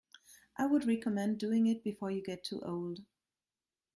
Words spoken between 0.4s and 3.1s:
I would recommend doing it before you get too old.